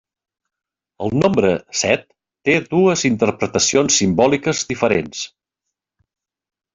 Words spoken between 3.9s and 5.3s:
simbòliques diferents.